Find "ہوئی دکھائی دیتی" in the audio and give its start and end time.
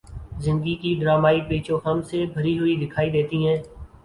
2.59-3.45